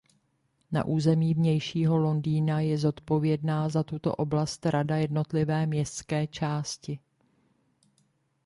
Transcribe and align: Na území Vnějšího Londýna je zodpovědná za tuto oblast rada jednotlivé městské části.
Na 0.71 0.85
území 0.85 1.33
Vnějšího 1.33 1.97
Londýna 1.97 2.59
je 2.61 2.77
zodpovědná 2.77 3.69
za 3.69 3.83
tuto 3.83 4.15
oblast 4.15 4.65
rada 4.65 4.95
jednotlivé 4.97 5.65
městské 5.65 6.27
části. 6.27 6.99